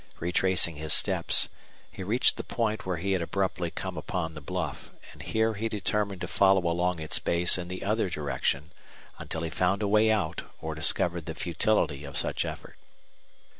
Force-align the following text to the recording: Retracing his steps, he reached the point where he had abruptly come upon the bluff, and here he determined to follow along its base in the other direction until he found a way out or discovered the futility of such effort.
Retracing 0.19 0.77
his 0.77 0.93
steps, 0.93 1.47
he 1.91 2.01
reached 2.01 2.35
the 2.37 2.43
point 2.43 2.87
where 2.87 2.97
he 2.97 3.11
had 3.11 3.21
abruptly 3.21 3.69
come 3.69 3.97
upon 3.99 4.33
the 4.33 4.41
bluff, 4.41 4.89
and 5.13 5.21
here 5.21 5.53
he 5.53 5.69
determined 5.69 6.21
to 6.21 6.27
follow 6.27 6.61
along 6.67 6.97
its 6.99 7.19
base 7.19 7.55
in 7.55 7.67
the 7.67 7.83
other 7.83 8.09
direction 8.09 8.71
until 9.19 9.43
he 9.43 9.51
found 9.51 9.83
a 9.83 9.87
way 9.87 10.09
out 10.09 10.41
or 10.59 10.73
discovered 10.73 11.27
the 11.27 11.35
futility 11.35 12.03
of 12.03 12.17
such 12.17 12.45
effort. 12.45 12.77